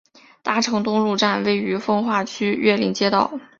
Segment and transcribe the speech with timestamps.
[0.41, 3.39] 大成东路站位于奉化区岳林街道。